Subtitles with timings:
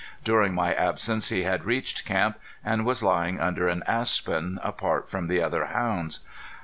[0.23, 5.27] During my absence he had reached camp, and was lying under an aspen, apart from
[5.27, 6.21] the other hounds.